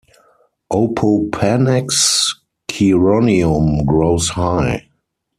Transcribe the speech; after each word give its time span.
"Opopanax 0.73 2.31
chironium" 2.71 3.85
grows 3.85 4.29
high. 4.29 4.87